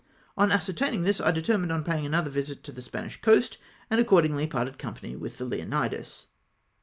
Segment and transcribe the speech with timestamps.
[0.35, 4.49] On ascertauiino; this, I determined on paying another visit to the Spanish coast, and accordmgly
[4.49, 6.25] parted company with the Leonidas.